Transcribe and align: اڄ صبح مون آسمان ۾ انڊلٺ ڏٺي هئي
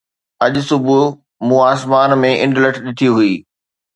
اڄ 0.45 0.53
صبح 0.69 0.99
مون 1.47 1.61
آسمان 1.73 2.09
۾ 2.21 2.31
انڊلٺ 2.43 2.75
ڏٺي 2.85 3.07
هئي 3.17 3.33